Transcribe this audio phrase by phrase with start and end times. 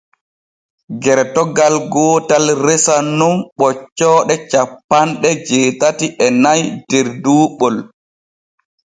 [1.03, 7.75] Gertogal gootal resan nun ɓoccooɗe cappanɗe jeetati e nay der duuɓol.